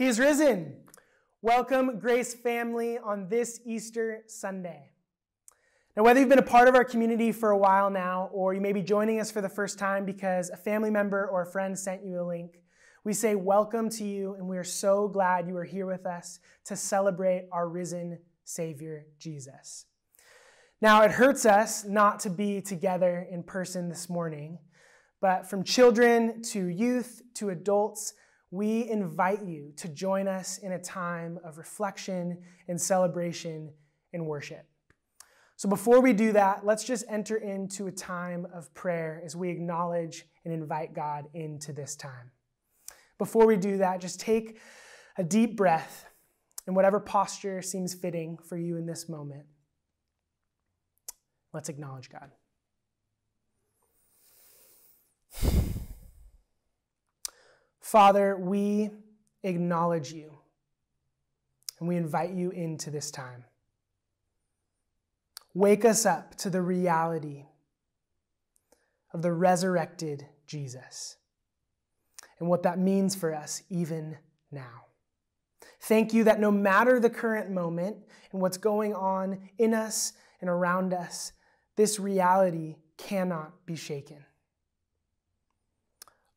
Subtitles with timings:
[0.00, 0.76] He is risen.
[1.42, 4.92] Welcome, Grace family, on this Easter Sunday.
[5.94, 8.62] Now, whether you've been a part of our community for a while now, or you
[8.62, 11.78] may be joining us for the first time because a family member or a friend
[11.78, 12.62] sent you a link,
[13.04, 16.40] we say welcome to you, and we are so glad you are here with us
[16.64, 19.84] to celebrate our risen Savior, Jesus.
[20.80, 24.60] Now, it hurts us not to be together in person this morning,
[25.20, 28.14] but from children to youth to adults,
[28.50, 33.72] we invite you to join us in a time of reflection and celebration
[34.12, 34.66] and worship.
[35.56, 39.50] So, before we do that, let's just enter into a time of prayer as we
[39.50, 42.30] acknowledge and invite God into this time.
[43.18, 44.58] Before we do that, just take
[45.18, 46.06] a deep breath
[46.66, 49.44] in whatever posture seems fitting for you in this moment.
[51.52, 52.30] Let's acknowledge God.
[57.90, 58.88] Father, we
[59.42, 60.30] acknowledge you
[61.80, 63.42] and we invite you into this time.
[65.54, 67.46] Wake us up to the reality
[69.12, 71.16] of the resurrected Jesus
[72.38, 74.16] and what that means for us even
[74.52, 74.84] now.
[75.80, 77.96] Thank you that no matter the current moment
[78.30, 81.32] and what's going on in us and around us,
[81.74, 84.24] this reality cannot be shaken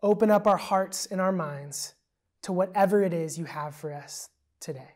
[0.03, 1.95] open up our hearts and our minds
[2.43, 4.95] to whatever it is you have for us today.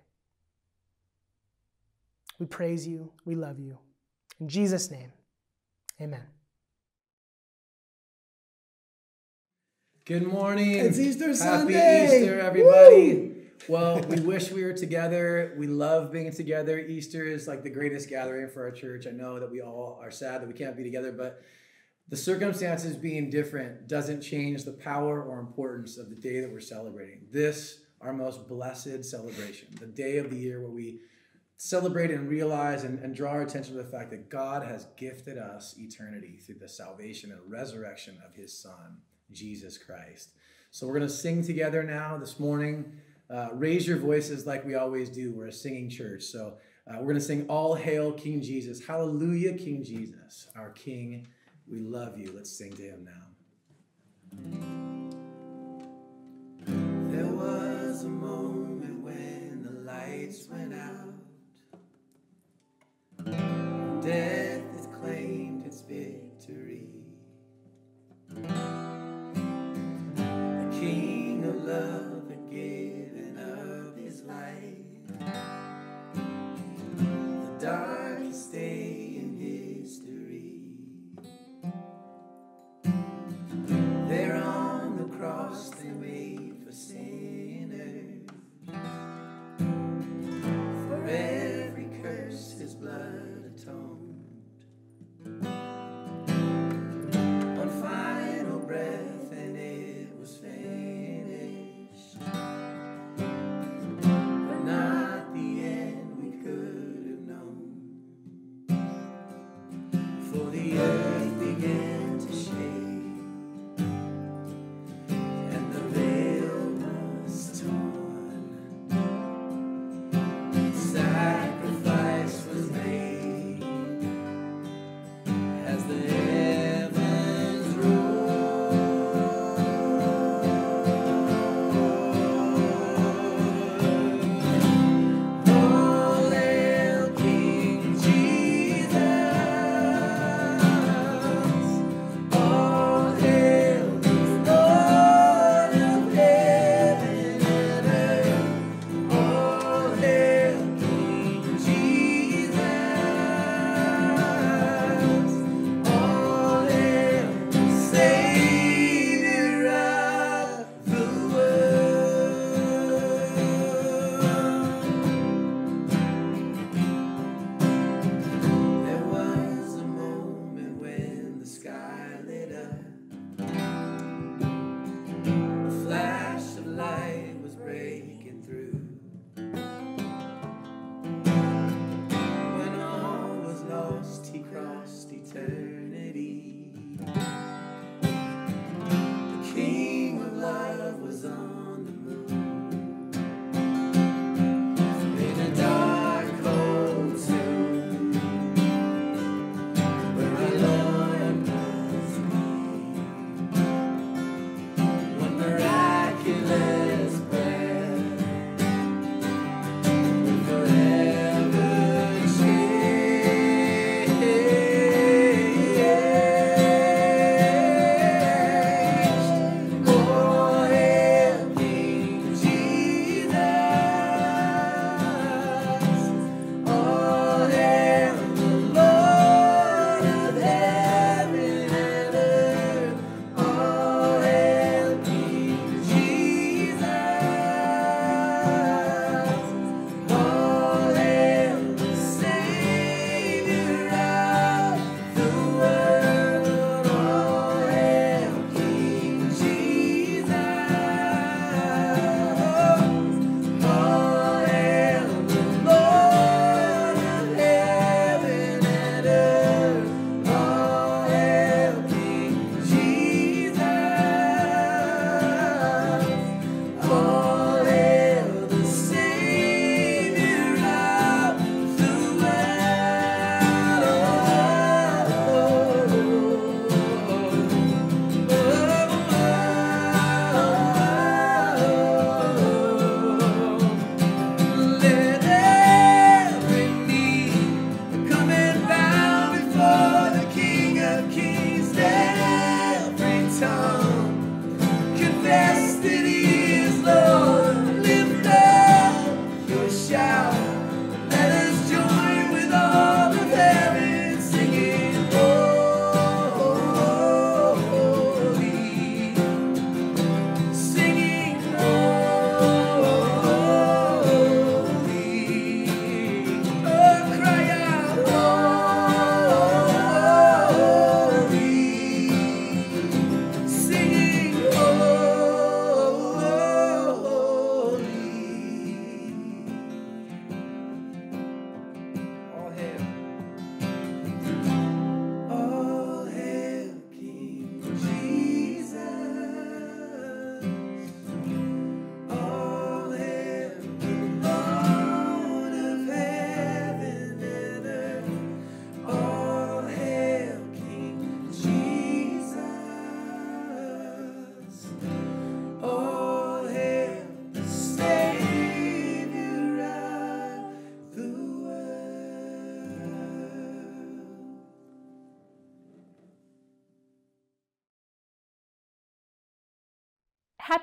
[2.37, 3.13] We praise you.
[3.25, 3.79] We love you.
[4.39, 5.13] In Jesus' name,
[5.99, 6.21] amen.
[10.05, 10.73] Good morning.
[10.73, 12.21] It's Easter Happy Sunday.
[12.21, 13.33] Easter, everybody.
[13.67, 15.55] Well, we wish we were together.
[15.57, 16.79] We love being together.
[16.79, 19.07] Easter is like the greatest gathering for our church.
[19.07, 21.41] I know that we all are sad that we can't be together, but
[22.09, 26.61] the circumstances being different doesn't change the power or importance of the day that we're
[26.61, 27.27] celebrating.
[27.31, 31.01] This, our most blessed celebration, the day of the year where we
[31.57, 35.37] celebrate and realize and, and draw our attention to the fact that God has gifted
[35.37, 38.97] us eternity through the salvation and resurrection of his Son,
[39.31, 40.29] Jesus Christ.
[40.71, 43.01] So we're going to sing together now this morning.
[43.29, 45.33] Uh, raise your voices like we always do.
[45.33, 46.23] We're a singing church.
[46.23, 46.57] So
[46.87, 48.85] uh, we're going to sing All Hail King Jesus.
[48.85, 51.27] Hallelujah, King Jesus, our King
[51.69, 52.31] we love you.
[52.35, 53.27] Let's sing to him now.
[57.11, 61.13] There was a moment when the lights went out.
[64.01, 64.56] Death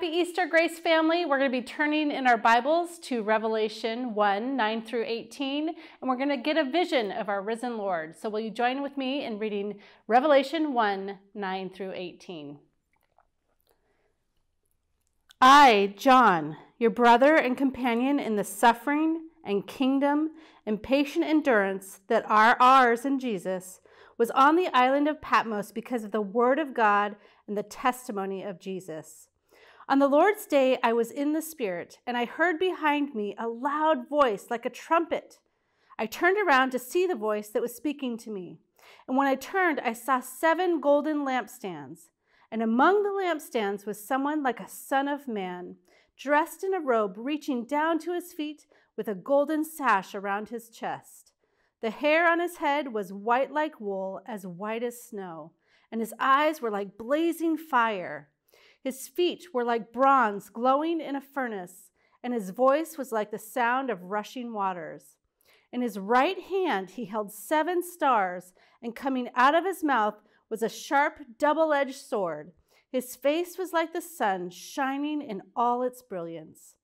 [0.05, 1.25] Happy Easter, Grace family.
[1.25, 5.77] We're going to be turning in our Bibles to Revelation 1 9 through 18, and
[6.03, 8.15] we're going to get a vision of our risen Lord.
[8.15, 12.59] So, will you join with me in reading Revelation 1 9 through 18?
[15.41, 20.33] I, John, your brother and companion in the suffering and kingdom
[20.67, 23.81] and patient endurance that are ours in Jesus,
[24.19, 27.17] was on the island of Patmos because of the word of God
[27.49, 29.29] and the testimony of Jesus.
[29.87, 33.49] On the Lord's day, I was in the Spirit, and I heard behind me a
[33.49, 35.41] loud voice like a trumpet.
[35.99, 38.61] I turned around to see the voice that was speaking to me.
[39.07, 42.09] And when I turned, I saw seven golden lampstands.
[42.51, 45.77] And among the lampstands was someone like a son of man,
[46.17, 48.67] dressed in a robe reaching down to his feet
[48.97, 51.33] with a golden sash around his chest.
[51.83, 55.53] The hair on his head was white like wool, as white as snow,
[55.93, 58.31] and his eyes were like blazing fire.
[58.85, 61.91] His feet were like bronze glowing in a furnace,
[62.23, 65.17] and his voice was like the sound of rushing waters.
[65.73, 70.17] In his right hand he held seven stars, and coming out of his mouth
[70.51, 72.53] was a sharp, double edged sword.
[72.93, 76.75] His face was like the sun, shining in all its brilliance.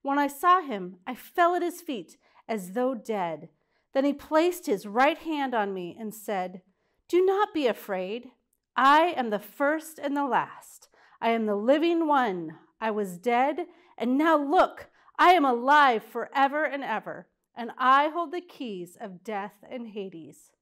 [0.00, 2.16] When I saw him, I fell at his feet
[2.48, 3.50] as though dead.
[3.92, 6.62] Then he placed his right hand on me and said,
[7.06, 8.30] Do not be afraid.
[8.74, 10.79] I am the first and the last.
[11.20, 12.56] I am the living one.
[12.80, 13.66] I was dead,
[13.98, 19.22] and now look, I am alive forever and ever, and I hold the keys of
[19.22, 20.52] death and Hades.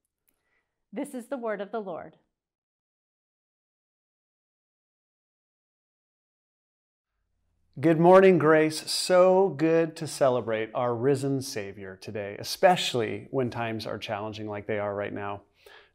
[0.93, 2.17] This is the word of the Lord.
[7.81, 8.91] Good morning, Grace.
[8.91, 14.81] So good to celebrate our risen Savior today, especially when times are challenging like they
[14.81, 15.43] are right now.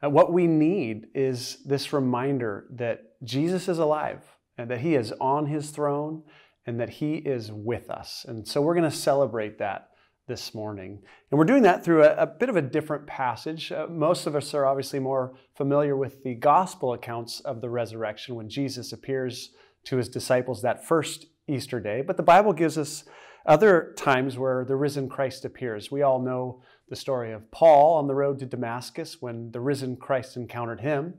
[0.02, 4.22] And what we need is this reminder that Jesus is alive
[4.58, 6.24] and that he is on his throne
[6.66, 8.26] and that he is with us.
[8.28, 9.90] And so we're going to celebrate that
[10.28, 11.02] this morning.
[11.30, 13.72] And we're doing that through a, a bit of a different passage.
[13.72, 18.36] Uh, most of us are obviously more familiar with the gospel accounts of the resurrection
[18.36, 19.52] when Jesus appears
[19.86, 23.04] to his disciples that first Easter day, but the Bible gives us
[23.46, 25.92] other times where the risen Christ appears.
[25.92, 29.98] We all know the story of Paul on the road to Damascus when the risen
[29.98, 31.16] Christ encountered him.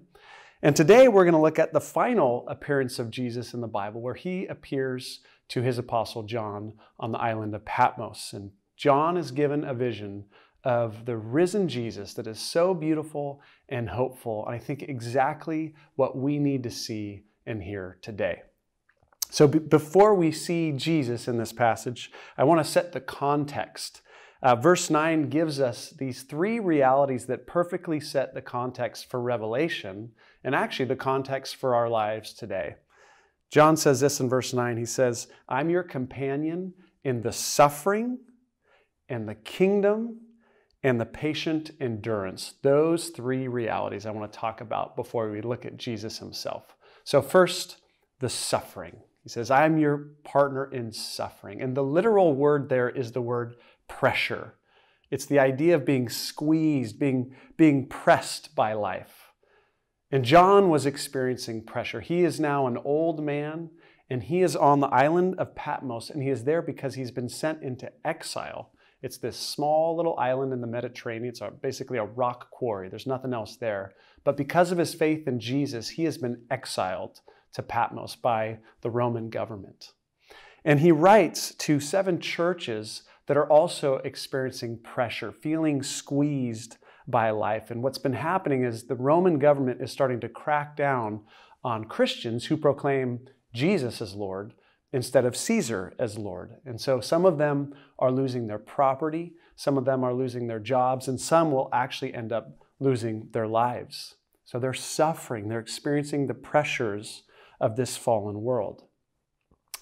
[0.62, 4.00] And today we're going to look at the final appearance of Jesus in the Bible,
[4.00, 8.32] where he appears to his apostle John on the island of Patmos.
[8.32, 10.24] And John is given a vision
[10.64, 14.46] of the risen Jesus that is so beautiful and hopeful.
[14.46, 18.42] And I think exactly what we need to see and hear today.
[19.30, 24.00] So, before we see Jesus in this passage, I want to set the context.
[24.44, 30.10] Uh, verse 9 gives us these three realities that perfectly set the context for Revelation
[30.44, 32.74] and actually the context for our lives today.
[33.50, 36.74] John says this in verse 9 He says, I'm your companion
[37.04, 38.18] in the suffering
[39.08, 40.20] and the kingdom
[40.82, 42.56] and the patient endurance.
[42.60, 46.76] Those three realities I want to talk about before we look at Jesus himself.
[47.02, 47.78] So, first,
[48.20, 48.96] the suffering.
[49.22, 51.62] He says, I'm your partner in suffering.
[51.62, 53.56] And the literal word there is the word
[53.88, 54.54] pressure.
[55.10, 59.32] It's the idea of being squeezed, being, being pressed by life.
[60.10, 62.00] And John was experiencing pressure.
[62.00, 63.70] He is now an old man,
[64.08, 67.28] and he is on the island of Patmos, and he is there because he's been
[67.28, 68.70] sent into exile.
[69.02, 71.28] It's this small little island in the Mediterranean.
[71.28, 72.88] It's basically a rock quarry.
[72.88, 73.92] There's nothing else there.
[74.24, 77.20] But because of his faith in Jesus, he has been exiled
[77.52, 79.92] to Patmos by the Roman government.
[80.64, 86.76] And he writes to seven churches that are also experiencing pressure, feeling squeezed
[87.06, 87.70] by life.
[87.70, 91.20] And what's been happening is the Roman government is starting to crack down
[91.62, 93.20] on Christians who proclaim
[93.52, 94.54] Jesus as Lord
[94.92, 96.56] instead of Caesar as Lord.
[96.64, 100.60] And so some of them are losing their property, some of them are losing their
[100.60, 104.16] jobs, and some will actually end up losing their lives.
[104.44, 107.22] So they're suffering, they're experiencing the pressures
[107.60, 108.84] of this fallen world.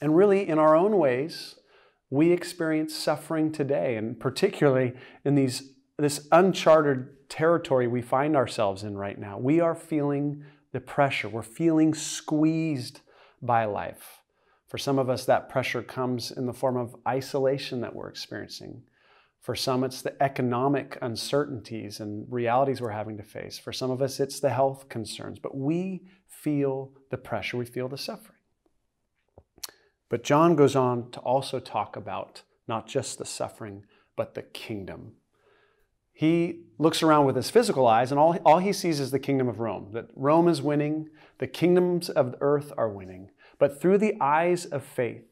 [0.01, 1.57] And really, in our own ways,
[2.13, 4.93] we experience suffering today, and particularly
[5.25, 9.39] in these, this uncharted territory we find ourselves in right now.
[9.39, 13.01] We are feeling the pressure, we're feeling squeezed
[13.41, 14.21] by life.
[14.69, 18.83] For some of us, that pressure comes in the form of isolation that we're experiencing.
[19.41, 23.57] For some, it's the economic uncertainties and realities we're having to face.
[23.57, 25.39] For some of us, it's the health concerns.
[25.39, 28.32] But we feel the pressure, we feel the suffering.
[30.13, 35.13] But John goes on to also talk about not just the suffering, but the kingdom.
[36.13, 39.49] He looks around with his physical eyes, and all, all he sees is the kingdom
[39.49, 43.31] of Rome, that Rome is winning, the kingdoms of the earth are winning.
[43.59, 45.25] But through the eyes of faith,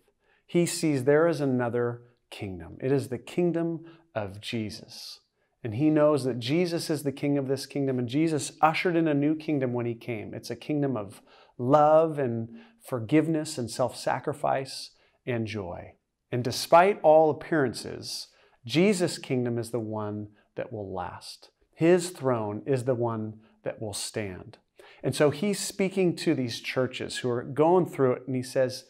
[0.47, 2.79] he sees there is another kingdom.
[2.81, 3.85] It is the kingdom
[4.15, 5.21] of Jesus.
[5.63, 9.09] And he knows that Jesus is the king of this kingdom, and Jesus ushered in
[9.09, 10.33] a new kingdom when he came.
[10.33, 11.21] It's a kingdom of
[11.61, 12.49] love and
[12.83, 14.91] forgiveness and self sacrifice
[15.27, 15.93] and joy.
[16.33, 18.29] And despite all appearances,
[18.65, 21.51] Jesus' kingdom is the one that will last.
[21.75, 24.59] His throne is the one that will stand.
[25.03, 28.85] And so he's speaking to these churches who are going through it, and he says,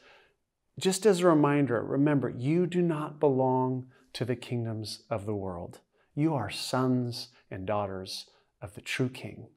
[0.79, 5.81] just as a reminder, remember, you do not belong to the kingdoms of the world.
[6.15, 8.27] You are sons and daughters
[8.63, 9.49] of the true King,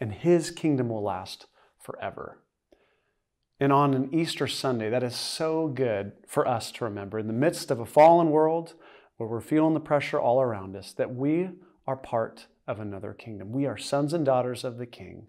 [0.00, 1.46] and his kingdom will last
[1.78, 2.38] forever.
[3.62, 7.32] And on an Easter Sunday, that is so good for us to remember in the
[7.32, 8.74] midst of a fallen world
[9.16, 11.48] where we're feeling the pressure all around us that we
[11.86, 13.52] are part of another kingdom.
[13.52, 15.28] We are sons and daughters of the King.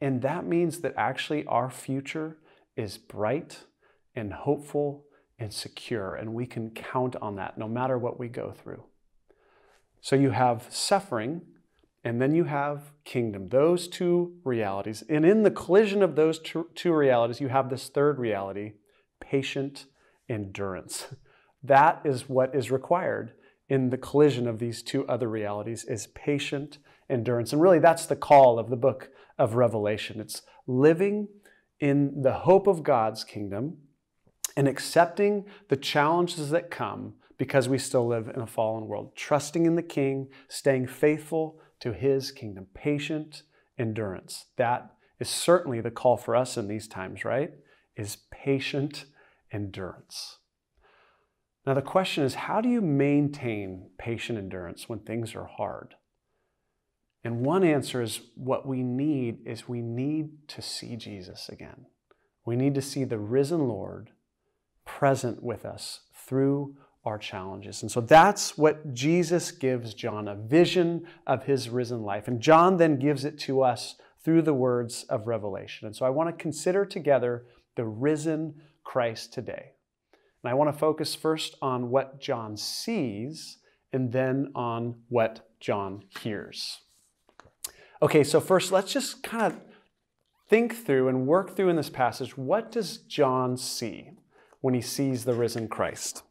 [0.00, 2.38] And that means that actually our future
[2.78, 3.64] is bright
[4.16, 5.04] and hopeful
[5.38, 8.84] and secure, and we can count on that no matter what we go through.
[10.00, 11.42] So you have suffering,
[12.04, 15.02] and then you have kingdom, those two realities.
[15.08, 18.74] And in the collision of those two realities, you have this third reality
[19.20, 19.86] patient
[20.28, 21.06] endurance.
[21.66, 23.32] That is what is required
[23.70, 26.76] in the collision of these two other realities is patient
[27.08, 27.54] endurance.
[27.54, 29.08] And really that's the call of the book
[29.38, 30.20] of Revelation.
[30.20, 31.28] It's living
[31.80, 33.78] in the hope of God's kingdom
[34.58, 39.66] and accepting the challenges that come because we still live in a fallen world, trusting
[39.66, 43.42] in the King, staying faithful to his kingdom, patient
[43.78, 44.46] endurance.
[44.56, 47.52] That is certainly the call for us in these times, right?
[47.94, 49.04] Is patient
[49.52, 50.38] endurance.
[51.66, 55.94] Now, the question is how do you maintain patient endurance when things are hard?
[57.22, 61.84] And one answer is what we need is we need to see Jesus again.
[62.46, 64.08] We need to see the risen Lord
[64.86, 67.82] present with us through our challenges.
[67.82, 72.28] And so that's what Jesus gives John a vision of his risen life.
[72.28, 75.86] And John then gives it to us through the words of Revelation.
[75.86, 77.44] And so I want to consider together
[77.76, 79.72] the risen Christ today.
[80.42, 83.58] And I want to focus first on what John sees
[83.92, 86.80] and then on what John hears.
[88.02, 89.60] Okay, so first let's just kind of
[90.48, 94.10] think through and work through in this passage what does John see
[94.60, 96.22] when he sees the risen Christ?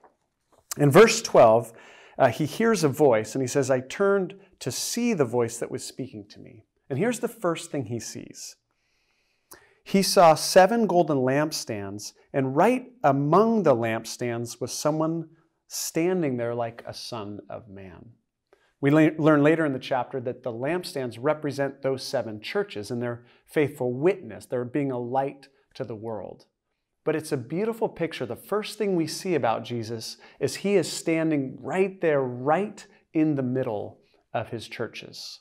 [0.78, 1.74] In verse 12,
[2.18, 5.72] uh, he hears a voice and he says, I turned to see the voice that
[5.72, 6.64] was speaking to me.
[6.90, 8.56] And here's the first thing he sees
[9.86, 15.30] he saw seven golden lampstands, and right among the lampstands was someone
[15.68, 18.12] standing there like a son of man.
[18.80, 23.26] We learn later in the chapter that the lampstands represent those seven churches and their
[23.46, 24.46] faithful witness.
[24.46, 26.46] They're being a light to the world.
[27.06, 28.26] But it's a beautiful picture.
[28.26, 33.36] The first thing we see about Jesus is he is standing right there, right in
[33.36, 34.00] the middle
[34.34, 35.40] of his churches.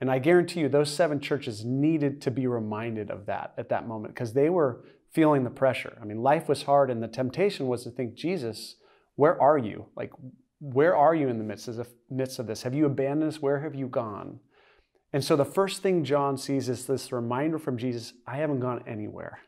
[0.00, 3.88] And I guarantee you, those seven churches needed to be reminded of that at that
[3.88, 5.98] moment because they were feeling the pressure.
[6.00, 8.76] I mean, life was hard, and the temptation was to think, Jesus,
[9.16, 9.86] where are you?
[9.96, 10.12] Like,
[10.60, 12.62] where are you in the midst of, this?
[12.62, 13.42] Have you abandoned us?
[13.42, 14.40] Where have you gone?
[15.12, 18.84] And so the first thing John sees is this reminder from Jesus I haven't gone
[18.86, 19.40] anywhere.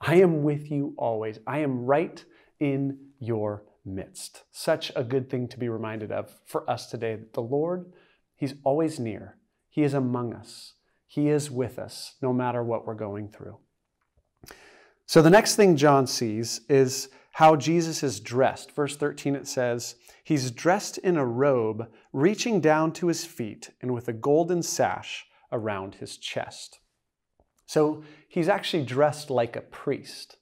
[0.00, 1.38] I am with you always.
[1.46, 2.22] I am right
[2.60, 4.44] in your midst.
[4.50, 7.18] Such a good thing to be reminded of for us today.
[7.32, 7.92] The Lord,
[8.36, 9.36] He's always near,
[9.68, 10.74] He is among us,
[11.06, 13.58] He is with us no matter what we're going through.
[15.06, 18.72] So the next thing John sees is how Jesus is dressed.
[18.72, 23.92] Verse 13 it says, He's dressed in a robe reaching down to his feet and
[23.92, 26.80] with a golden sash around his chest.
[27.66, 30.36] So he's actually dressed like a priest,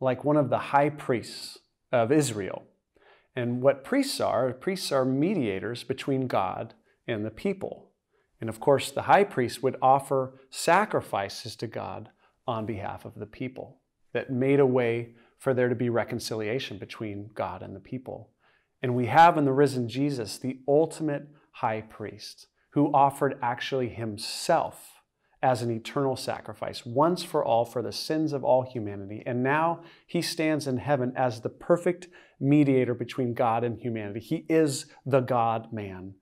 [0.00, 1.58] like one of the high priests
[1.90, 2.64] of Israel.
[3.34, 6.74] And what priests are, priests are mediators between God
[7.06, 7.90] and the people.
[8.40, 12.10] And of course, the high priest would offer sacrifices to God
[12.46, 13.78] on behalf of the people
[14.12, 18.30] that made a way for there to be reconciliation between God and the people.
[18.82, 25.01] And we have in the risen Jesus the ultimate high priest who offered actually himself
[25.42, 29.22] as an eternal sacrifice, once for all for the sins of all humanity.
[29.26, 34.20] And now he stands in heaven as the perfect mediator between God and humanity.
[34.20, 36.14] He is the God man,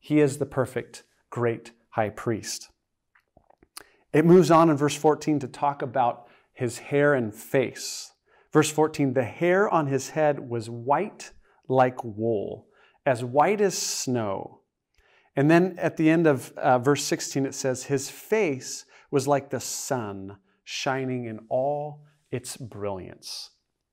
[0.00, 2.70] he is the perfect great high priest.
[4.12, 8.12] It moves on in verse 14 to talk about his hair and face.
[8.52, 11.32] Verse 14 the hair on his head was white
[11.68, 12.66] like wool,
[13.06, 14.60] as white as snow
[15.36, 19.50] and then at the end of uh, verse 16, it says, His face was like
[19.50, 23.50] the sun shining in all its brilliance.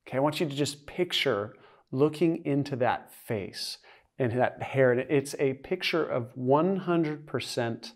[0.08, 1.54] Okay, I want you to just picture
[1.92, 3.78] looking into that face
[4.18, 4.94] and that hair.
[4.94, 7.92] It's a picture of 100%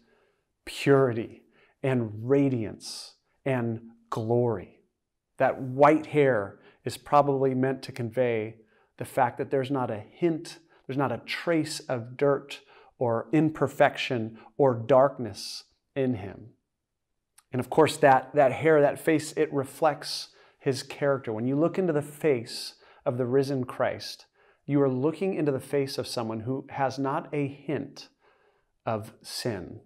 [0.65, 1.43] purity
[1.84, 3.13] and radiance
[3.45, 4.79] and glory.
[5.38, 8.55] That white hair is probably meant to convey
[8.97, 12.62] the fact that there's not a hint, there's not a trace of dirt
[12.97, 15.63] or imperfection or darkness
[15.95, 16.49] in him.
[17.51, 20.29] And of course, that, that hair, that face, it reflects
[20.60, 21.31] his character.
[21.31, 24.25] When you look into the face of the risen Christ,
[24.65, 28.10] you are looking into the face of someone who has not a hint
[28.86, 29.81] of sin,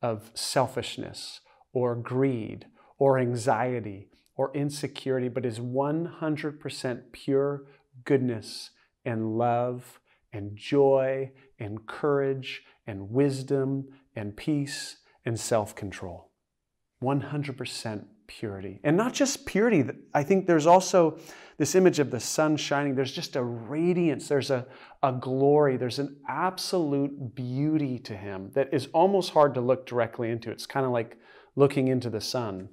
[0.00, 1.40] of selfishness,
[1.72, 2.66] or greed,
[2.98, 7.64] or anxiety, or insecurity, but is 100% pure
[8.04, 8.70] goodness
[9.04, 10.00] and love
[10.32, 11.30] and joy
[11.62, 13.84] and courage and wisdom
[14.16, 16.30] and peace and self control.
[17.02, 18.80] 100% purity.
[18.84, 21.18] And not just purity, I think there's also
[21.58, 22.94] this image of the sun shining.
[22.94, 24.66] There's just a radiance, there's a,
[25.02, 30.30] a glory, there's an absolute beauty to him that is almost hard to look directly
[30.30, 30.50] into.
[30.50, 31.18] It's kind of like
[31.56, 32.68] looking into the sun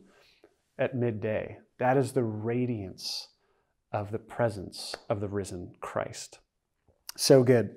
[0.78, 1.58] at midday.
[1.80, 3.28] That is the radiance
[3.91, 6.39] of the presence of the risen Christ.
[7.17, 7.75] So good.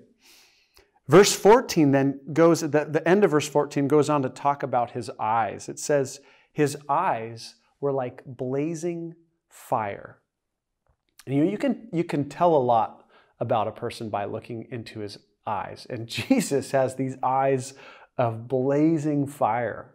[1.09, 4.93] Verse 14 then goes, the, the end of verse 14 goes on to talk about
[4.93, 5.69] his eyes.
[5.69, 6.21] It says,
[6.53, 9.15] His eyes were like blazing
[9.49, 10.19] fire.
[11.27, 13.05] And you, you, can, you can tell a lot
[13.41, 15.87] about a person by looking into his eyes.
[15.91, 17.75] And Jesus has these eyes
[18.17, 19.95] of blazing fire,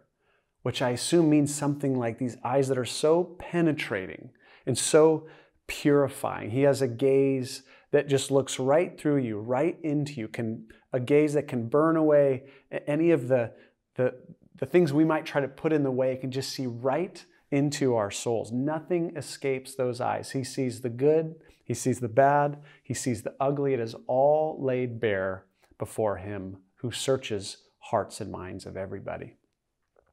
[0.62, 4.30] which I assume means something like these eyes that are so penetrating
[4.66, 5.26] and so
[5.66, 6.50] purifying.
[6.50, 11.00] He has a gaze that just looks right through you, right into you, can a
[11.00, 12.44] gaze that can burn away
[12.86, 13.52] any of the,
[13.96, 14.14] the,
[14.56, 16.16] the things we might try to put in the way.
[16.16, 18.52] Can just see right into our souls.
[18.52, 20.32] Nothing escapes those eyes.
[20.32, 23.74] He sees the good, he sees the bad, he sees the ugly.
[23.74, 25.46] It is all laid bare
[25.78, 29.36] before him who searches hearts and minds of everybody.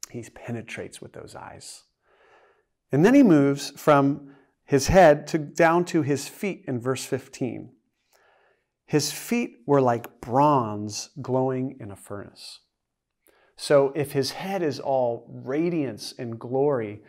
[0.09, 1.83] He penetrates with those eyes.
[2.91, 4.31] And then he moves from
[4.63, 7.71] his head to down to his feet in verse 15.
[8.85, 12.59] His feet were like bronze glowing in a furnace.
[13.57, 17.01] So if his head is all radiance and glory,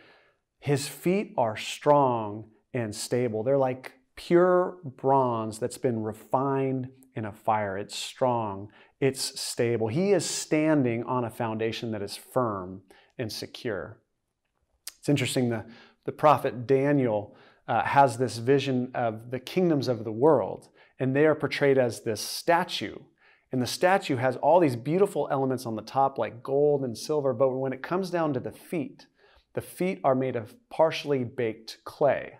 [0.59, 3.43] his feet are strong and stable.
[3.43, 7.77] They're like pure bronze that's been refined in a fire.
[7.77, 9.87] It's strong, it's stable.
[9.87, 12.81] He is standing on a foundation that is firm
[13.17, 13.99] and secure.
[14.99, 15.65] It's interesting, the,
[16.05, 17.35] the prophet Daniel
[17.67, 22.01] uh, has this vision of the kingdoms of the world, and they are portrayed as
[22.01, 22.97] this statue.
[23.51, 27.33] And the statue has all these beautiful elements on the top, like gold and silver,
[27.33, 29.07] but when it comes down to the feet,
[29.53, 32.39] the feet are made of partially baked clay.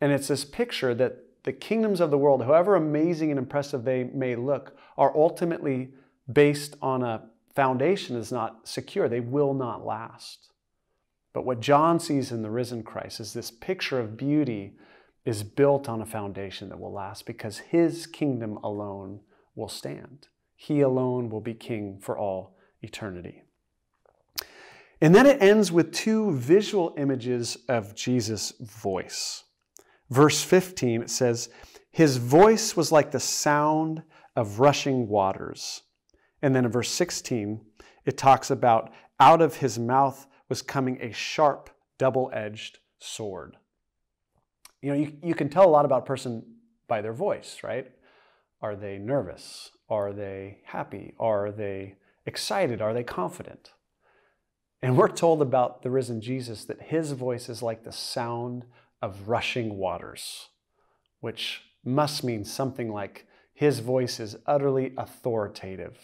[0.00, 4.04] And it's this picture that the kingdoms of the world, however amazing and impressive they
[4.04, 5.90] may look, are ultimately
[6.30, 7.22] based on a
[7.54, 9.08] foundation that's not secure.
[9.08, 10.50] They will not last.
[11.32, 14.76] But what John sees in the risen Christ is this picture of beauty
[15.24, 19.20] is built on a foundation that will last because his kingdom alone
[19.54, 20.28] will stand.
[20.54, 23.42] He alone will be king for all eternity.
[25.00, 29.44] And then it ends with two visual images of Jesus' voice.
[30.10, 31.48] Verse 15, it says,
[31.90, 34.02] His voice was like the sound
[34.36, 35.82] of rushing waters.
[36.42, 37.60] And then in verse 16,
[38.04, 43.56] it talks about out of his mouth was coming a sharp, double edged sword.
[44.84, 46.44] You know, you, you can tell a lot about a person
[46.88, 47.90] by their voice, right?
[48.60, 49.70] Are they nervous?
[49.88, 51.14] Are they happy?
[51.18, 51.94] Are they
[52.26, 52.82] excited?
[52.82, 53.70] Are they confident?
[54.82, 58.66] And we're told about the risen Jesus that his voice is like the sound
[59.00, 60.48] of rushing waters,
[61.20, 65.96] which must mean something like his voice is utterly authoritative,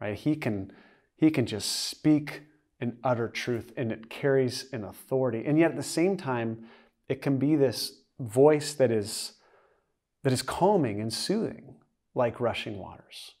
[0.00, 0.16] right?
[0.16, 0.72] He can,
[1.14, 2.42] he can just speak
[2.80, 5.44] an utter truth and it carries an authority.
[5.46, 6.64] And yet at the same time,
[7.08, 9.32] it can be this voice that is,
[10.22, 11.76] that is calming and soothing,
[12.14, 13.32] like rushing waters.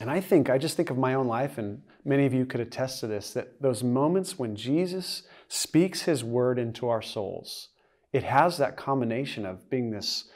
[0.00, 2.60] And I think, I just think of my own life, and many of you could
[2.60, 7.68] attest to this, that those moments when Jesus speaks his word into our souls,
[8.12, 10.28] it has that combination of being this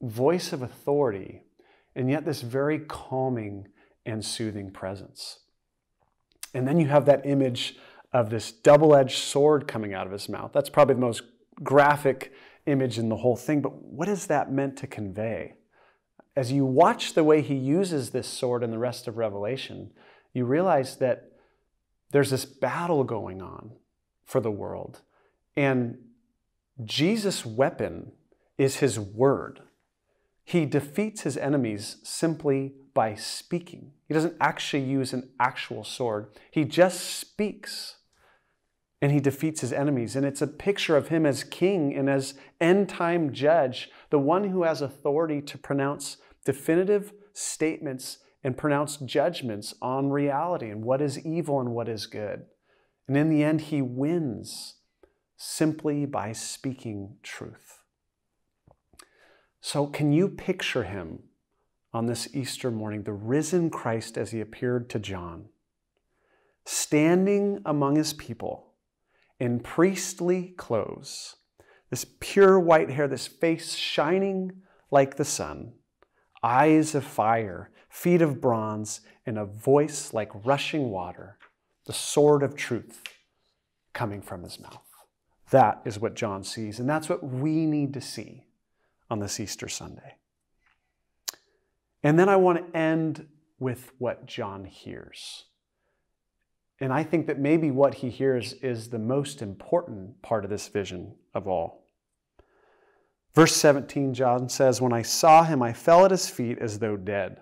[0.00, 1.42] voice of authority
[1.94, 3.68] and yet this very calming
[4.04, 5.40] and soothing presence.
[6.54, 7.76] And then you have that image
[8.12, 10.50] of this double edged sword coming out of his mouth.
[10.52, 11.22] That's probably the most
[11.62, 12.32] graphic
[12.66, 13.60] image in the whole thing.
[13.60, 15.54] But what is that meant to convey?
[16.36, 19.90] As you watch the way he uses this sword in the rest of Revelation,
[20.32, 21.32] you realize that
[22.10, 23.72] there's this battle going on
[24.24, 25.00] for the world.
[25.56, 25.98] And
[26.84, 28.12] Jesus' weapon
[28.56, 29.60] is his word.
[30.44, 33.92] He defeats his enemies simply by speaking.
[34.08, 37.96] He doesn't actually use an actual sword, he just speaks
[39.02, 40.14] and he defeats his enemies.
[40.14, 44.44] And it's a picture of him as king and as end time judge, the one
[44.44, 51.18] who has authority to pronounce definitive statements and pronounce judgments on reality and what is
[51.26, 52.44] evil and what is good.
[53.08, 54.76] And in the end, he wins
[55.36, 57.80] simply by speaking truth.
[59.60, 61.24] So, can you picture him
[61.92, 65.46] on this Easter morning, the risen Christ as he appeared to John,
[66.64, 68.71] standing among his people
[69.42, 71.34] in priestly clothes,
[71.90, 74.52] this pure white hair, this face shining
[74.92, 75.72] like the sun,
[76.44, 81.38] eyes of fire, feet of bronze, and a voice like rushing water,
[81.86, 83.02] the sword of truth
[83.92, 84.86] coming from his mouth?
[85.50, 88.44] That is what John sees, and that's what we need to see
[89.10, 90.18] on this Easter Sunday.
[92.04, 93.26] And then I want to end
[93.58, 95.46] with what John hears.
[96.82, 100.66] And I think that maybe what he hears is the most important part of this
[100.66, 101.86] vision of all.
[103.36, 106.96] Verse 17, John says, When I saw him, I fell at his feet as though
[106.96, 107.40] dead.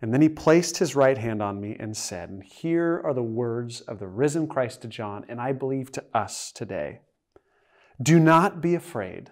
[0.00, 3.82] And then he placed his right hand on me and said, here are the words
[3.82, 7.00] of the risen Christ to John, and I believe to us today.
[8.02, 9.30] Do not be afraid.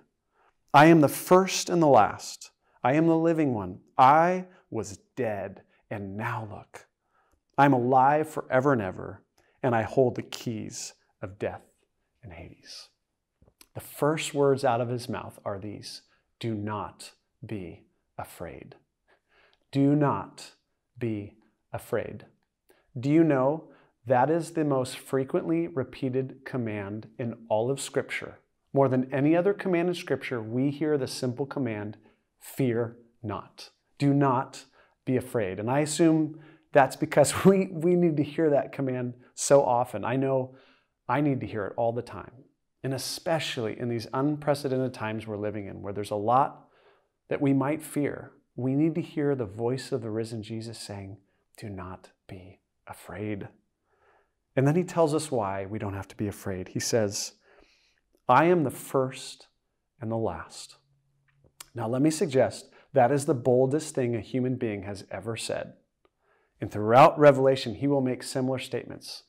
[0.75, 2.51] I am the first and the last.
[2.85, 3.81] I am the living one.
[3.97, 6.87] I was dead, and now look.
[7.59, 9.22] I'm alive forever and ever,
[9.63, 11.63] and I hold the keys of death
[12.23, 12.89] and Hades.
[13.75, 16.03] The first words out of his mouth are these
[16.41, 17.13] Do not
[17.45, 17.85] be
[18.19, 18.75] afraid.
[19.71, 20.53] Do not
[20.99, 21.37] be
[21.73, 22.27] afraid.
[22.99, 23.69] Do you know
[24.07, 28.39] that is the most frequently repeated command in all of Scripture?
[28.75, 31.97] More than any other command in Scripture, we hear the simple command
[32.39, 33.71] fear not.
[33.99, 34.65] Do not
[35.05, 35.59] be afraid.
[35.59, 36.39] And I assume
[36.73, 40.05] that's because we, we need to hear that command so often.
[40.05, 40.57] I know
[41.09, 42.33] I need to hear it all the time.
[42.85, 46.67] And especially in these unprecedented times we're living in, where there's a lot
[47.29, 51.19] that we might fear, we need to hear the voice of the risen Jesus saying,
[51.57, 53.49] Do not be afraid.
[54.57, 56.69] And then he tells us why we don't have to be afraid.
[56.69, 57.33] He says,
[58.29, 59.47] I am the first
[60.01, 60.77] and the last.
[61.75, 65.75] Now, let me suggest that is the boldest thing a human being has ever said.
[66.63, 69.25] And throughout Revelation, he will make similar statements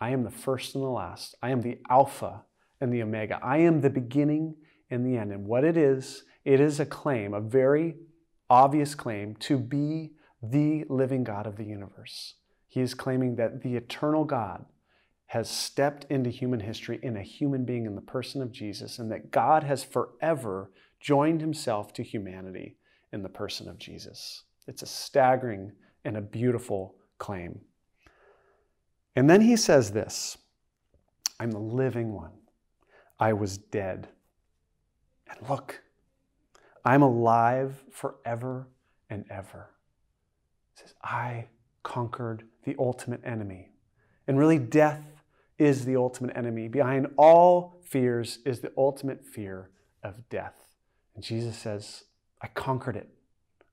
[0.00, 1.36] I am the first and the last.
[1.40, 2.42] I am the Alpha
[2.80, 3.38] and the Omega.
[3.40, 4.56] I am the beginning
[4.90, 5.30] and the end.
[5.30, 7.94] And what it is, it is a claim, a very
[8.50, 10.10] obvious claim, to be
[10.42, 12.34] the living God of the universe.
[12.66, 14.64] He is claiming that the eternal God
[15.26, 19.08] has stepped into human history in a human being in the person of Jesus, and
[19.12, 22.76] that God has forever joined himself to humanity
[23.12, 24.42] in the person of Jesus.
[24.66, 25.70] It's a staggering
[26.04, 27.60] and a beautiful claim.
[29.14, 30.38] And then he says this
[31.38, 32.32] I'm the living one.
[33.18, 34.08] I was dead.
[35.28, 35.80] And look,
[36.84, 38.68] I'm alive forever
[39.08, 39.70] and ever.
[40.74, 41.46] He says, I
[41.82, 43.70] conquered the ultimate enemy.
[44.26, 45.04] And really, death
[45.58, 46.68] is the ultimate enemy.
[46.68, 49.70] Behind all fears is the ultimate fear
[50.02, 50.54] of death.
[51.14, 52.04] And Jesus says,
[52.40, 53.08] I conquered it.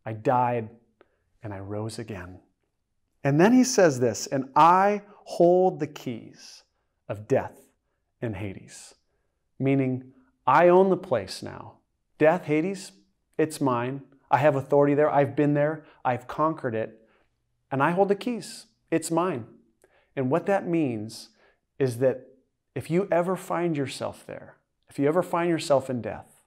[0.05, 0.69] I died
[1.43, 2.39] and I rose again.
[3.23, 6.63] And then he says this, and I hold the keys
[7.07, 7.57] of death
[8.21, 8.95] and Hades,
[9.59, 10.11] meaning
[10.47, 11.75] I own the place now.
[12.17, 12.91] Death, Hades,
[13.37, 14.01] it's mine.
[14.31, 15.09] I have authority there.
[15.09, 15.85] I've been there.
[16.03, 17.07] I've conquered it.
[17.71, 18.65] And I hold the keys.
[18.91, 19.45] It's mine.
[20.15, 21.29] And what that means
[21.77, 22.27] is that
[22.75, 24.57] if you ever find yourself there,
[24.89, 26.43] if you ever find yourself in death,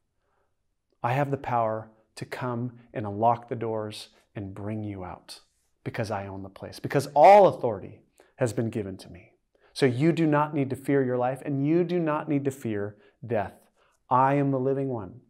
[1.02, 5.40] I have the power to come and unlock the doors and bring you out
[5.84, 8.00] because I own the place, because all authority
[8.36, 9.32] has been given to me.
[9.72, 12.50] So you do not need to fear your life and you do not need to
[12.50, 13.54] fear death.
[14.10, 15.20] I am the living one.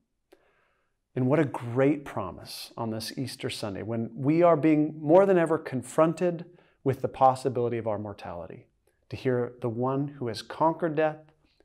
[1.15, 5.39] And what a great promise on this Easter Sunday when we are being more than
[5.39, 6.47] ever confronted
[6.85, 8.67] with the possibility of our mortality
[9.11, 11.19] to hear the one who has conquered death,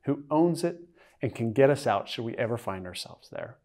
[0.04, 0.82] who owns it,
[1.22, 3.56] and can get us out should we ever find ourselves there.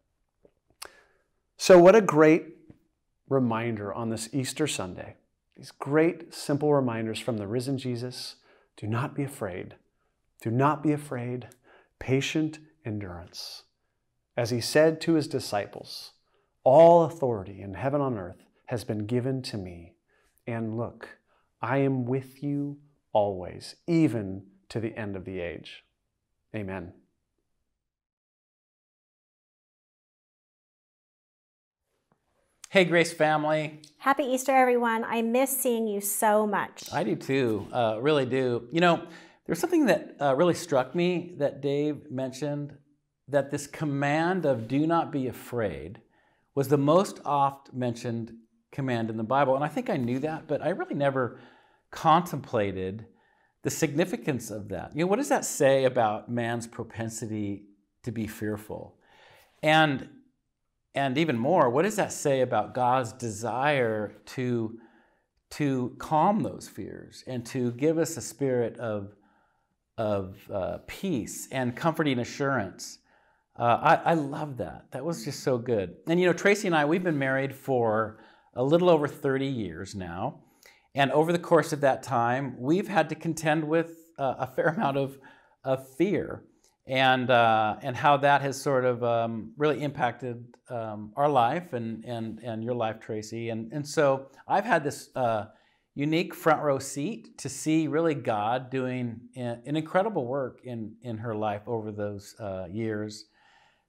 [1.56, 2.53] So, what a great
[3.28, 5.16] reminder on this Easter Sunday.
[5.56, 8.36] These great, simple reminders from the risen Jesus.
[8.76, 9.76] Do not be afraid.
[10.42, 11.48] Do not be afraid.
[11.98, 13.62] Patient endurance.
[14.36, 16.12] As he said to his disciples,
[16.64, 19.94] All authority in heaven and earth has been given to me.
[20.46, 21.18] And look,
[21.62, 22.78] I am with you
[23.12, 25.84] always, even to the end of the age.
[26.54, 26.92] Amen.
[32.74, 33.82] Hey, Grace family.
[33.98, 35.04] Happy Easter, everyone.
[35.04, 36.92] I miss seeing you so much.
[36.92, 38.66] I do too, uh, really do.
[38.72, 39.06] You know,
[39.46, 42.76] there's something that uh, really struck me that Dave mentioned
[43.28, 46.00] that this command of do not be afraid
[46.56, 48.32] was the most oft mentioned
[48.72, 49.54] command in the Bible.
[49.54, 51.38] And I think I knew that, but I really never
[51.92, 53.06] contemplated
[53.62, 54.90] the significance of that.
[54.96, 57.66] You know, what does that say about man's propensity
[58.02, 58.96] to be fearful?
[59.62, 60.08] And
[60.94, 64.78] and even more, what does that say about God's desire to,
[65.52, 69.14] to calm those fears and to give us a spirit of,
[69.98, 72.98] of uh, peace and comforting assurance?
[73.58, 74.86] Uh, I, I love that.
[74.92, 75.96] That was just so good.
[76.06, 78.20] And you know, Tracy and I, we've been married for
[78.54, 80.40] a little over 30 years now.
[80.94, 84.66] And over the course of that time, we've had to contend with uh, a fair
[84.76, 85.18] amount of,
[85.64, 86.44] of fear
[86.86, 92.04] and uh, and how that has sort of um, really impacted um, our life and
[92.04, 93.48] and and your life, Tracy.
[93.48, 95.46] And and so I've had this uh,
[95.94, 101.34] unique front row seat to see really God doing an incredible work in in her
[101.34, 103.26] life over those uh, years,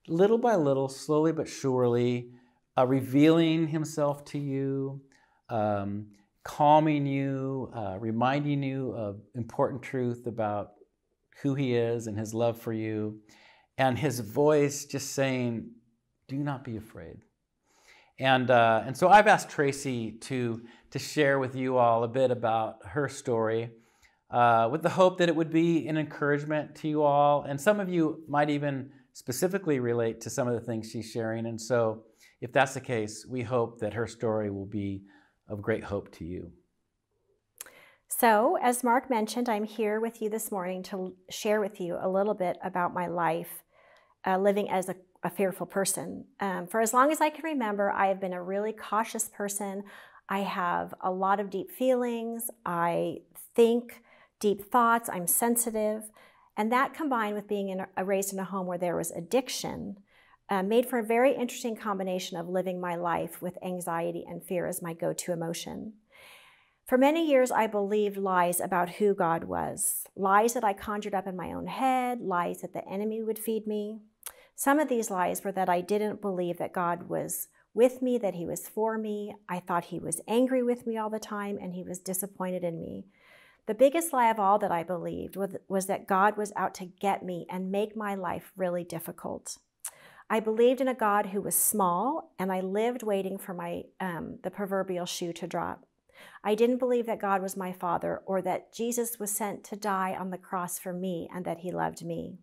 [0.08, 2.30] little by little, slowly but surely,
[2.78, 5.02] uh, revealing Himself to you.
[5.50, 6.08] Um,
[6.44, 10.75] calming you, uh, reminding you of important truth about
[11.42, 13.20] who He is and His love for you,
[13.78, 15.72] and His voice just saying,
[16.28, 17.18] Do not be afraid.
[18.20, 22.32] And, uh, and so I've asked Tracy to, to share with you all a bit
[22.32, 23.72] about her story
[24.32, 27.44] uh, with the hope that it would be an encouragement to you all.
[27.44, 31.46] And some of you might even specifically relate to some of the things she's sharing.
[31.46, 32.04] And so,
[32.42, 35.04] if that's the case, we hope that her story will be
[35.48, 36.52] of great hope to you.
[38.18, 42.08] So, as Mark mentioned, I'm here with you this morning to share with you a
[42.08, 43.64] little bit about my life
[44.26, 46.24] uh, living as a, a fearful person.
[46.40, 49.84] Um, for as long as I can remember, I have been a really cautious person.
[50.30, 52.50] I have a lot of deep feelings.
[52.66, 53.18] I
[53.54, 54.02] think
[54.40, 55.10] deep thoughts.
[55.12, 56.04] I'm sensitive.
[56.56, 59.98] And that combined with being in a, raised in a home where there was addiction
[60.50, 64.68] uh, made for a very interesting combination of living my life with anxiety and fear
[64.68, 65.96] as my go to emotion.
[66.86, 71.26] For many years, I believed lies about who God was lies that I conjured up
[71.26, 74.02] in my own head, lies that the enemy would feed me.
[74.56, 78.36] Some of these lies were that I didn't believe that God was with me, that
[78.36, 79.34] He was for me.
[79.50, 82.80] I thought He was angry with me all the time and He was disappointed in
[82.80, 83.08] me.
[83.66, 86.86] The biggest lie of all that I believed was, was that God was out to
[86.86, 89.58] get me and make my life really difficult.
[90.30, 94.38] I believed in a God who was small, and I lived waiting for my um,
[94.44, 95.86] the proverbial shoe to drop.
[96.44, 100.16] I didn't believe that God was my father or that Jesus was sent to die
[100.18, 102.38] on the cross for me and that he loved me.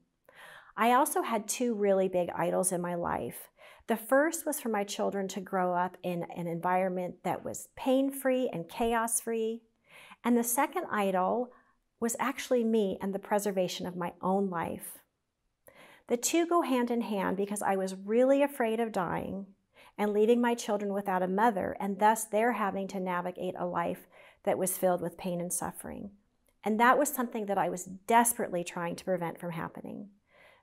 [0.76, 3.48] I also had two really big idols in my life.
[3.88, 8.10] The first was for my children to grow up in an environment that was pain
[8.10, 9.62] free and chaos free.
[10.24, 11.52] And the second idol
[12.00, 14.98] was actually me and the preservation of my own life.
[16.08, 19.46] The two go hand in hand because I was really afraid of dying
[19.98, 24.06] and leaving my children without a mother, and thus they're having to navigate a life
[24.44, 26.10] that was filled with pain and suffering.
[26.64, 30.10] And that was something that I was desperately trying to prevent from happening.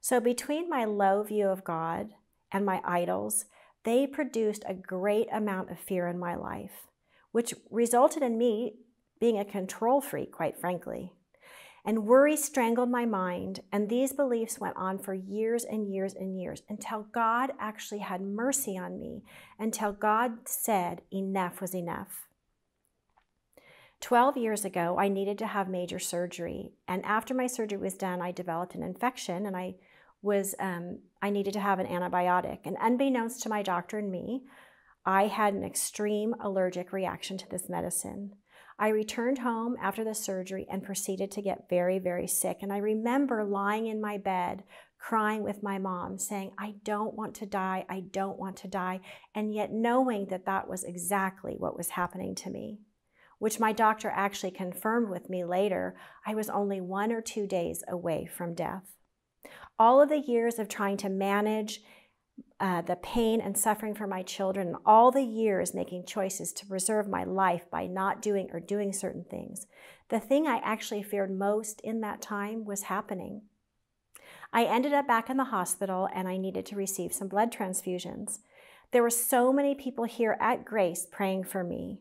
[0.01, 2.09] So, between my low view of God
[2.51, 3.45] and my idols,
[3.83, 6.87] they produced a great amount of fear in my life,
[7.31, 8.75] which resulted in me
[9.19, 11.13] being a control freak, quite frankly.
[11.85, 16.39] And worry strangled my mind, and these beliefs went on for years and years and
[16.39, 19.23] years until God actually had mercy on me,
[19.57, 22.27] until God said enough was enough.
[24.01, 26.71] 12 years ago, I needed to have major surgery.
[26.87, 29.75] And after my surgery was done, I developed an infection and I
[30.21, 32.59] was um, I needed to have an antibiotic.
[32.65, 34.43] And unbeknownst to my doctor and me,
[35.05, 38.33] I had an extreme allergic reaction to this medicine.
[38.81, 42.59] I returned home after the surgery and proceeded to get very, very sick.
[42.61, 44.63] And I remember lying in my bed,
[44.97, 49.01] crying with my mom, saying, I don't want to die, I don't want to die,
[49.35, 52.79] and yet knowing that that was exactly what was happening to me,
[53.37, 55.97] which my doctor actually confirmed with me later.
[56.25, 58.95] I was only one or two days away from death.
[59.77, 61.81] All of the years of trying to manage
[62.59, 67.07] uh, the pain and suffering for my children, all the years making choices to preserve
[67.07, 69.65] my life by not doing or doing certain things,
[70.09, 73.43] the thing I actually feared most in that time was happening.
[74.51, 78.39] I ended up back in the hospital and I needed to receive some blood transfusions.
[78.91, 81.99] There were so many people here at Grace praying for me.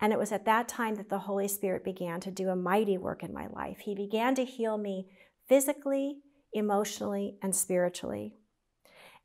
[0.00, 2.98] And it was at that time that the Holy Spirit began to do a mighty
[2.98, 3.78] work in my life.
[3.80, 5.08] He began to heal me
[5.48, 6.18] physically,
[6.52, 8.37] emotionally, and spiritually.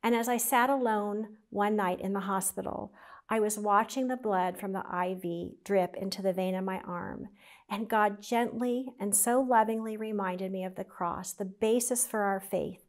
[0.04, 2.92] And as I sat alone one night in the hospital,
[3.30, 7.28] I was watching the blood from the IV drip into the vein of my arm,
[7.70, 12.38] and God gently and so lovingly reminded me of the cross, the basis for our
[12.38, 12.82] faith,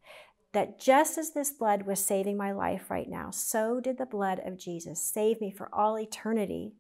[0.52, 4.42] that just as this blood was saving my life right now, so did the blood
[4.46, 6.74] of Jesus save me for all eternity.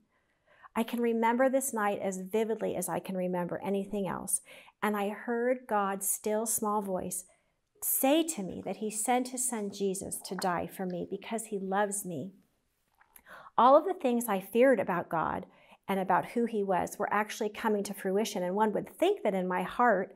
[0.75, 4.41] I can remember this night as vividly as I can remember anything else.
[4.83, 7.23] And I heard God's still small voice
[7.85, 11.59] say to me that He sent His Son Jesus to die for me because He
[11.59, 12.31] loves me.
[13.57, 15.45] All of the things I feared about God
[15.87, 18.43] and about who He was were actually coming to fruition.
[18.43, 20.15] And one would think that in my heart,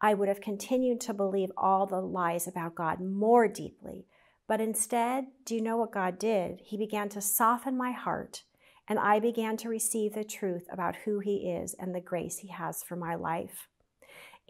[0.00, 4.06] I would have continued to believe all the lies about God more deeply.
[4.48, 6.60] But instead, do you know what God did?
[6.64, 8.42] He began to soften my heart
[8.88, 12.48] and I began to receive the truth about who He is and the grace He
[12.48, 13.68] has for my life.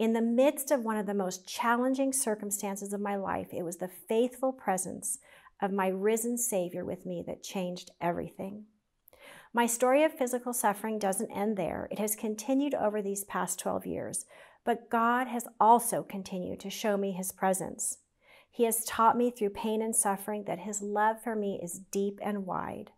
[0.03, 3.77] In the midst of one of the most challenging circumstances of my life, it was
[3.77, 5.17] the faithful presence
[5.61, 8.65] of my risen Savior with me that changed everything.
[9.53, 11.87] My story of physical suffering doesn't end there.
[11.89, 14.25] It has continued over these past 12 years,
[14.65, 17.99] but God has also continued to show me His presence.
[18.51, 22.19] He has taught me through pain and suffering that His love for me is deep
[22.21, 22.91] and wide.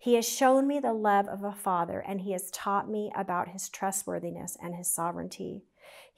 [0.00, 3.50] He has shown me the love of a father, and he has taught me about
[3.50, 5.62] his trustworthiness and his sovereignty.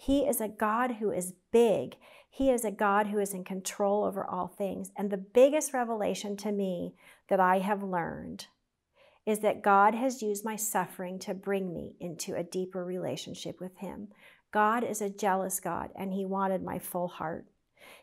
[0.03, 1.95] He is a God who is big.
[2.29, 4.91] He is a God who is in control over all things.
[4.97, 6.97] And the biggest revelation to me
[7.29, 8.49] that I have learned
[9.25, 13.77] is that God has used my suffering to bring me into a deeper relationship with
[13.79, 14.09] Him.
[14.51, 17.47] God is a jealous God, and He wanted my full heart.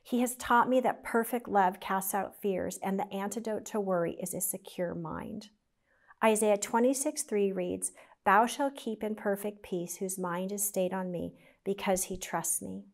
[0.02, 4.16] He has taught me that perfect love casts out fears, and the antidote to worry
[4.22, 5.50] is a secure mind.
[6.24, 7.92] Isaiah 26 3 reads,
[8.26, 11.34] Thou shalt keep in perfect peace whose mind is stayed on me,
[11.64, 12.86] because he trusts me.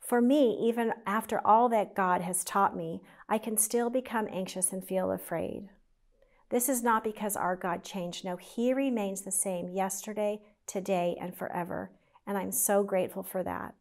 [0.00, 4.72] For me, even after all that God has taught me, I can still become anxious
[4.72, 5.68] and feel afraid.
[6.48, 8.24] This is not because our God changed.
[8.24, 11.92] No, He remains the same yesterday, today, and forever.
[12.26, 13.74] And I'm so grateful for that.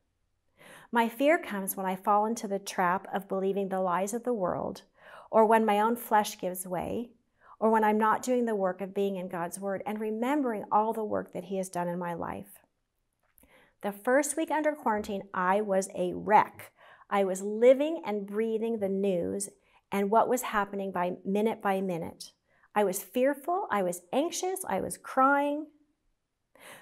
[0.91, 4.33] My fear comes when I fall into the trap of believing the lies of the
[4.33, 4.83] world,
[5.31, 7.09] or when my own flesh gives way,
[7.59, 10.93] or when I'm not doing the work of being in God's Word and remembering all
[10.93, 12.58] the work that He has done in my life.
[13.81, 16.71] The first week under quarantine, I was a wreck.
[17.09, 19.49] I was living and breathing the news
[19.91, 22.31] and what was happening by minute by minute.
[22.75, 25.67] I was fearful, I was anxious, I was crying.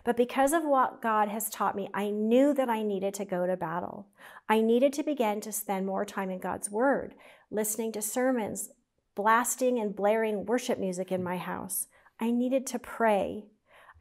[0.04, 3.46] But because of what God has taught me, I knew that I needed to go
[3.46, 4.08] to battle.
[4.50, 7.14] I needed to begin to spend more time in God's Word,
[7.52, 8.72] listening to sermons,
[9.16, 11.88] blasting and blaring worship music in my house.
[12.20, 13.46] I needed to pray,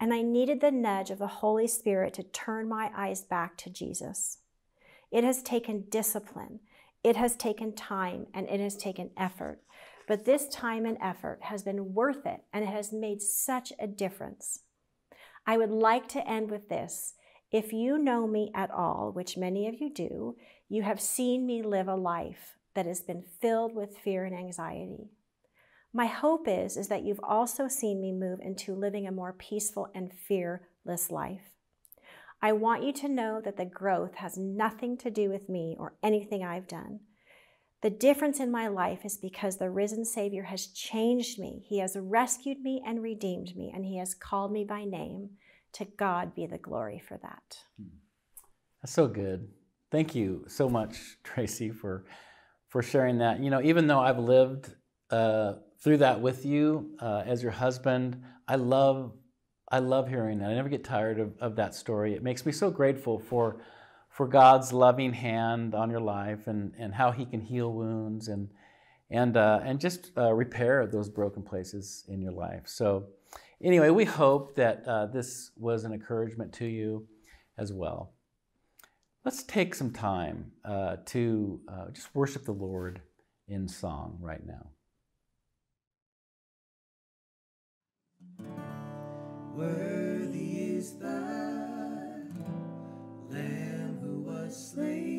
[0.00, 3.70] and I needed the nudge of the Holy Spirit to turn my eyes back to
[3.70, 4.38] Jesus.
[5.10, 6.60] It has taken discipline,
[7.02, 9.60] it has taken time, and it has taken effort.
[10.08, 13.86] But this time and effort has been worth it, and it has made such a
[13.86, 14.60] difference.
[15.46, 17.14] I would like to end with this.
[17.52, 20.36] If you know me at all, which many of you do,
[20.68, 25.10] you have seen me live a life that has been filled with fear and anxiety.
[25.96, 29.88] My hope is, is that you've also seen me move into living a more peaceful
[29.94, 31.54] and fearless life.
[32.42, 35.94] I want you to know that the growth has nothing to do with me or
[36.02, 37.00] anything I've done.
[37.80, 41.64] The difference in my life is because the risen Savior has changed me.
[41.66, 45.30] He has rescued me and redeemed me, and He has called me by name.
[45.72, 47.60] To God be the glory for that.
[48.82, 49.48] That's so good.
[49.90, 52.04] Thank you so much, Tracy, for
[52.68, 53.40] for sharing that.
[53.40, 54.74] You know, even though I've lived
[55.10, 59.12] uh, through that with you uh, as your husband, I love
[59.68, 60.50] I love hearing that.
[60.50, 62.14] I never get tired of, of that story.
[62.14, 63.60] It makes me so grateful for
[64.10, 68.48] for God's loving hand on your life and, and how He can heal wounds and
[69.10, 72.62] and uh, and just uh, repair those broken places in your life.
[72.66, 73.08] So,
[73.62, 77.06] anyway, we hope that uh, this was an encouragement to you
[77.58, 78.14] as well.
[79.24, 83.00] Let's take some time uh, to uh, just worship the Lord
[83.48, 84.70] in song right now.
[89.56, 91.06] Worthy is the
[93.30, 95.15] Lamb who was slain.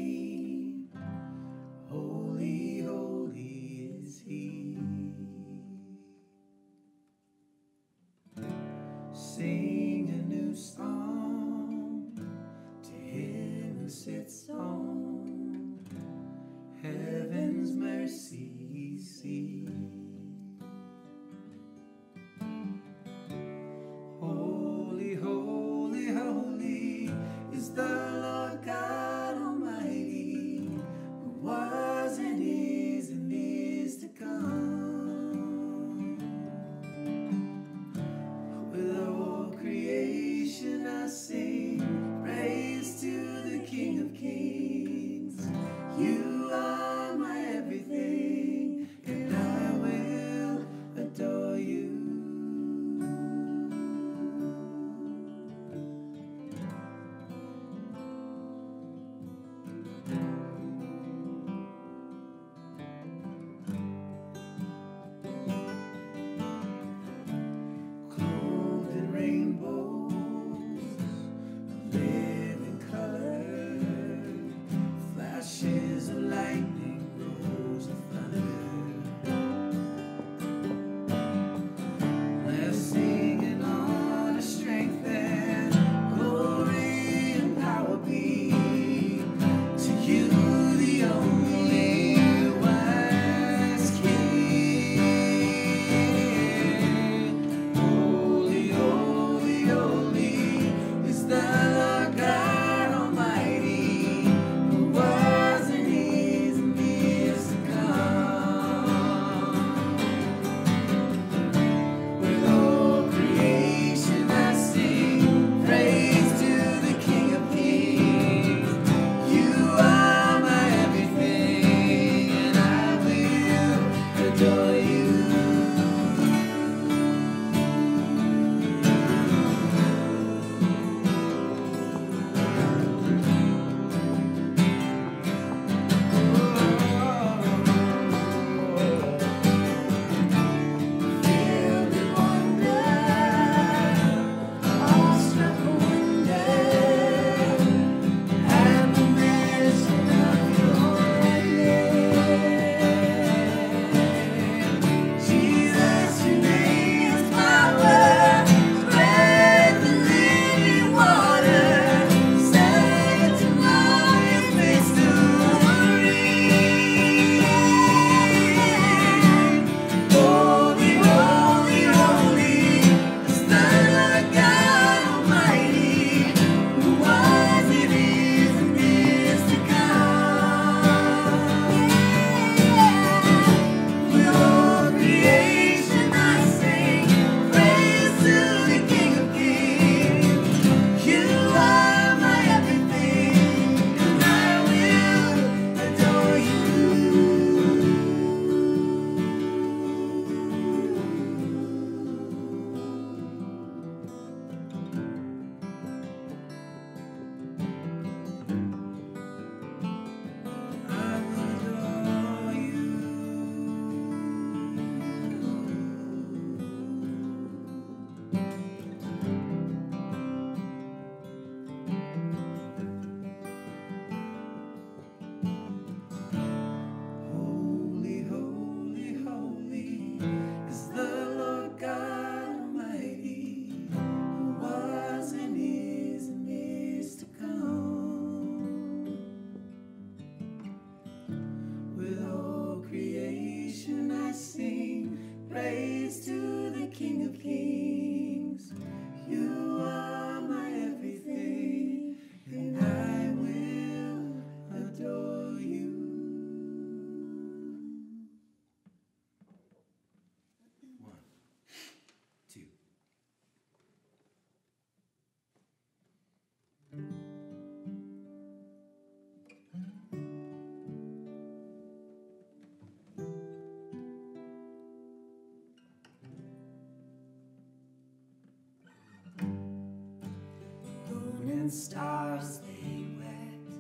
[281.69, 283.71] Stars they wept.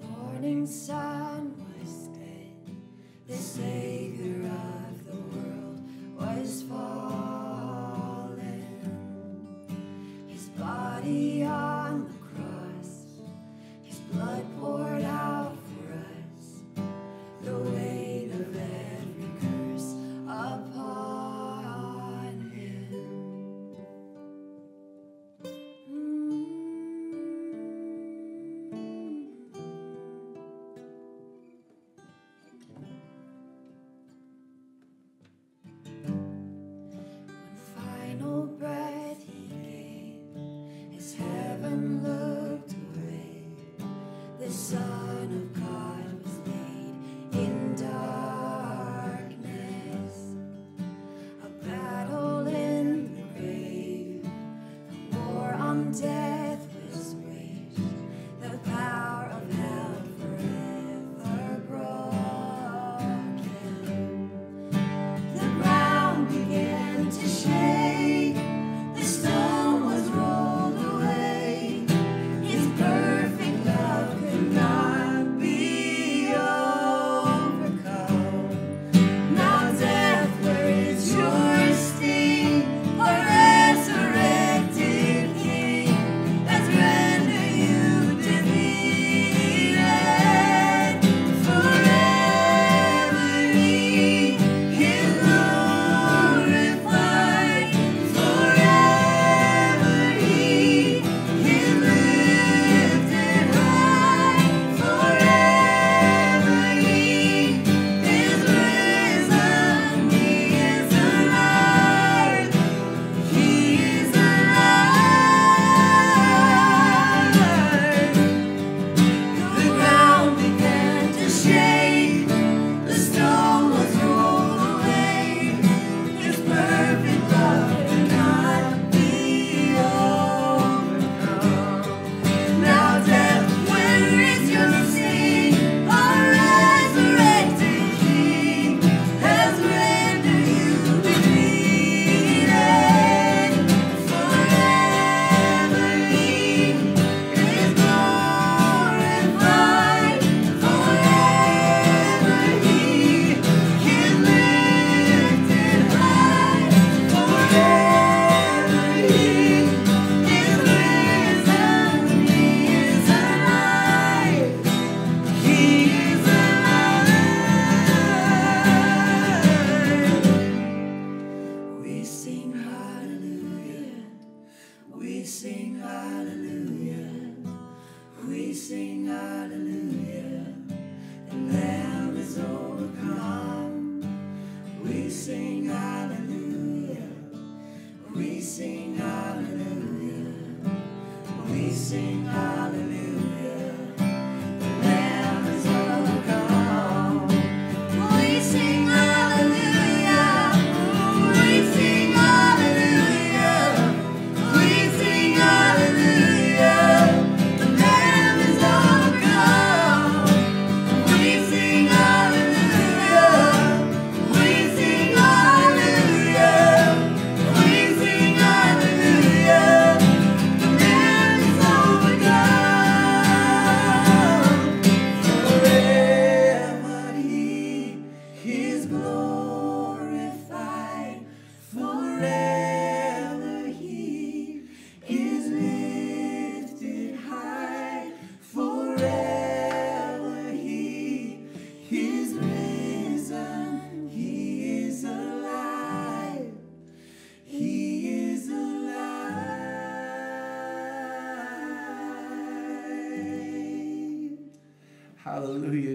[0.00, 1.01] The morning sun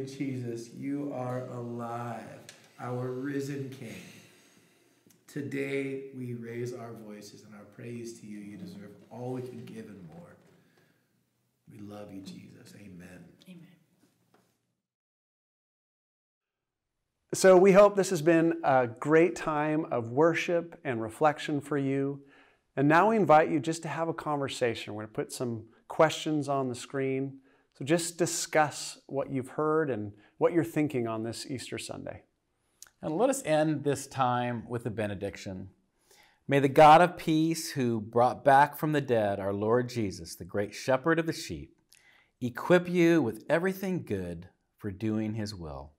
[0.08, 0.70] Jesus.
[0.74, 2.24] You are alive,
[2.80, 4.02] our risen King.
[5.28, 8.40] Today we raise our voices and our praise to you.
[8.40, 10.36] You deserve all we can give and more.
[11.72, 12.74] We love you, Jesus.
[12.76, 13.26] Amen.
[13.50, 13.68] Amen.
[17.34, 22.22] So, we hope this has been a great time of worship and reflection for you.
[22.78, 24.94] And now we invite you just to have a conversation.
[24.94, 27.40] We're going to put some questions on the screen.
[27.78, 32.24] So, just discuss what you've heard and what you're thinking on this Easter Sunday.
[33.04, 35.70] And let us end this time with a benediction.
[36.48, 40.46] May the God of peace, who brought back from the dead our Lord Jesus, the
[40.46, 41.76] great shepherd of the sheep,
[42.42, 45.92] equip you with everything good for doing his will.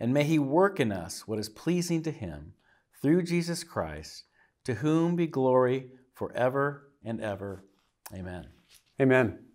[0.00, 2.54] And may he work in us what is pleasing to him
[3.02, 4.24] through Jesus Christ,
[4.64, 7.66] to whom be glory forever and ever.
[8.14, 8.46] Amen.
[8.98, 9.51] Amen.